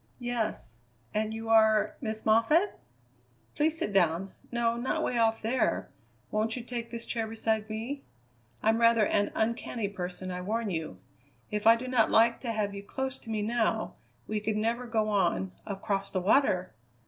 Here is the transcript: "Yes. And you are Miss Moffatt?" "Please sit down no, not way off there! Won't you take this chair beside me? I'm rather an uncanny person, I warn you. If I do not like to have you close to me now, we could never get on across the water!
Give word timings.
"Yes. 0.17 0.79
And 1.13 1.31
you 1.31 1.47
are 1.49 1.95
Miss 2.01 2.25
Moffatt?" 2.25 2.79
"Please 3.55 3.77
sit 3.77 3.93
down 3.93 4.33
no, 4.51 4.75
not 4.75 5.03
way 5.03 5.19
off 5.19 5.43
there! 5.43 5.91
Won't 6.31 6.55
you 6.55 6.63
take 6.63 6.89
this 6.89 7.05
chair 7.05 7.27
beside 7.27 7.69
me? 7.69 8.01
I'm 8.63 8.81
rather 8.81 9.05
an 9.05 9.31
uncanny 9.35 9.89
person, 9.89 10.31
I 10.31 10.41
warn 10.41 10.71
you. 10.71 10.97
If 11.51 11.67
I 11.67 11.75
do 11.75 11.87
not 11.87 12.09
like 12.09 12.41
to 12.41 12.51
have 12.51 12.73
you 12.73 12.81
close 12.81 13.19
to 13.19 13.29
me 13.29 13.43
now, 13.43 13.93
we 14.25 14.39
could 14.39 14.57
never 14.57 14.87
get 14.87 14.95
on 15.05 15.51
across 15.67 16.09
the 16.09 16.19
water! 16.19 16.73